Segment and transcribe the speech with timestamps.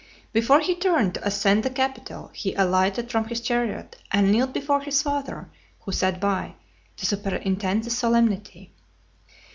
[0.33, 4.81] Before he turned to ascend the Capitol, he alighted from his chariot, and knelt before
[4.81, 6.55] his father, who sat by,
[6.97, 8.73] to superintend the solemnity.